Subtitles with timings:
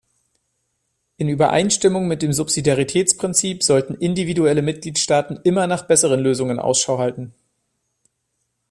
[1.17, 7.35] In Übereinstimmung mit dem Subsidiaritätsprinzip sollten individuelle Mitgliedstaaten immer nach besseren Lösungen Ausschau halten.